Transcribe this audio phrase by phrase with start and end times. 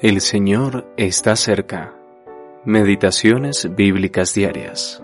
[0.00, 1.92] El Señor está cerca.
[2.64, 5.02] Meditaciones bíblicas diarias.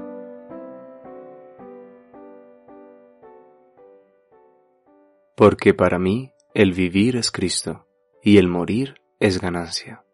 [5.37, 7.89] Porque para mí el vivir es Cristo
[8.23, 10.05] y el morir es ganancia.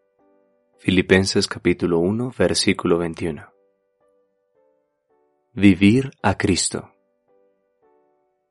[0.79, 3.53] Filipenses capítulo 1 versículo 21.
[5.53, 6.91] Vivir a Cristo.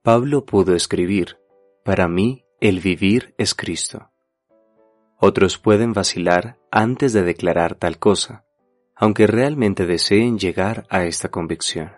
[0.02, 1.40] Pablo pudo escribir,
[1.82, 4.09] para mí el vivir es Cristo
[5.20, 8.44] otros pueden vacilar antes de declarar tal cosa,
[8.96, 11.92] aunque realmente deseen llegar a esta convicción.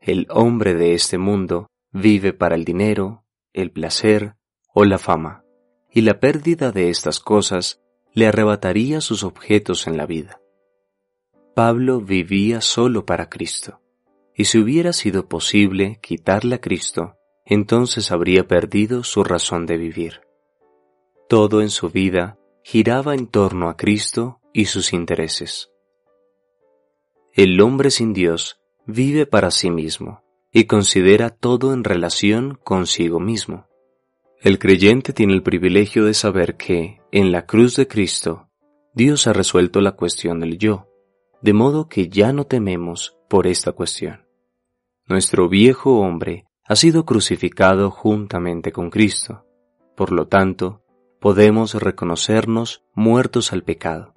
[0.00, 4.34] El hombre de este mundo vive para el dinero, el placer
[4.74, 5.44] o la fama,
[5.90, 7.80] y la pérdida de estas cosas
[8.12, 10.40] le arrebataría sus objetos en la vida.
[11.54, 13.80] Pablo vivía solo para Cristo,
[14.34, 17.14] y si hubiera sido posible quitarle a Cristo,
[17.44, 20.25] entonces habría perdido su razón de vivir.
[21.28, 25.72] Todo en su vida giraba en torno a Cristo y sus intereses.
[27.32, 33.66] El hombre sin Dios vive para sí mismo y considera todo en relación consigo mismo.
[34.40, 38.48] El creyente tiene el privilegio de saber que, en la cruz de Cristo,
[38.94, 40.86] Dios ha resuelto la cuestión del yo,
[41.42, 44.26] de modo que ya no tememos por esta cuestión.
[45.06, 49.44] Nuestro viejo hombre ha sido crucificado juntamente con Cristo.
[49.96, 50.85] Por lo tanto,
[51.20, 54.14] podemos reconocernos muertos al pecado.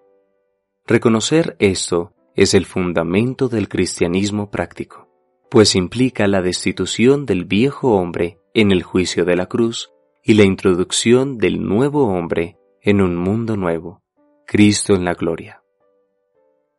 [0.85, 5.07] Reconocer esto es el fundamento del cristianismo práctico,
[5.49, 9.91] pues implica la destitución del viejo hombre en el juicio de la cruz
[10.23, 14.01] y la introducción del nuevo hombre en un mundo nuevo,
[14.45, 15.63] Cristo en la gloria.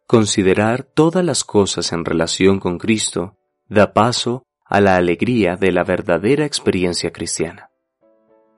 [0.06, 3.36] Considerar todas las cosas en relación con Cristo
[3.68, 7.70] da paso a la alegría de la verdadera experiencia cristiana.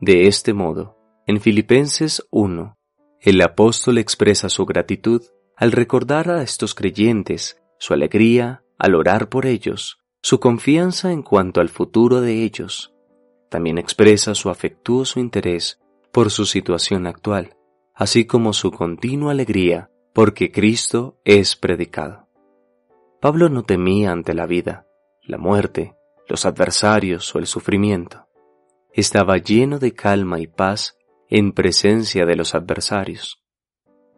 [0.00, 0.96] De este modo,
[1.33, 2.77] en Filipenses 1,
[3.22, 5.22] el apóstol expresa su gratitud
[5.56, 11.62] al recordar a estos creyentes su alegría al orar por ellos, su confianza en cuanto
[11.62, 12.92] al futuro de ellos.
[13.48, 15.80] También expresa su afectuoso interés
[16.12, 17.56] por su situación actual,
[17.95, 22.29] así como su continua alegría porque Cristo es predicado.
[23.23, 24.86] Pablo no temía ante la vida,
[25.23, 25.96] la muerte,
[26.29, 28.27] los adversarios o el sufrimiento.
[28.92, 30.98] Estaba lleno de calma y paz
[31.34, 33.42] en presencia de los adversarios.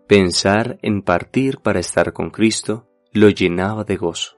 [0.09, 4.37] Pensar en partir para estar con Cristo lo llenaba de gozo.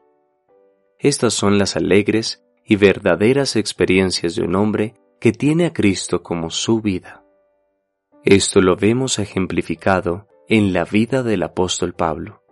[0.98, 6.50] Estas son las alegres y verdaderas experiencias de un hombre que tiene a Cristo como
[6.50, 7.24] su vida.
[8.24, 12.42] Esto lo vemos ejemplificado en la vida del apóstol Pablo,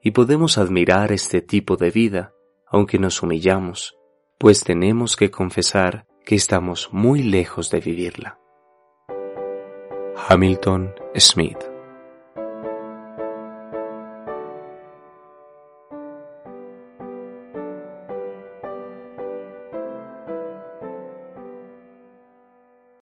[0.00, 2.32] y podemos admirar este tipo de vida,
[2.68, 3.96] aunque nos humillamos,
[4.38, 8.41] pues tenemos que confesar que estamos muy lejos de vivirla.
[10.16, 11.71] Hamilton Smith